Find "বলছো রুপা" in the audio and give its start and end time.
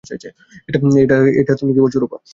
1.81-2.17